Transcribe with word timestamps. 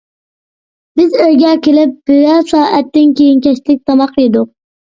بىز 0.99 1.17
ئۆيگە 1.25 1.51
كېلىپ، 1.67 1.93
بىرەر 2.11 2.41
سائەتتىن 2.53 3.15
كېيىن 3.21 3.47
كەچلىك 3.49 3.81
تاماق 3.93 4.19
يېدۇق. 4.25 4.53